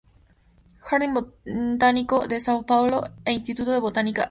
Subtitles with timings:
[0.87, 4.19] Jardim Botanico de Sao Paulo e Instituto de Botanica, Av.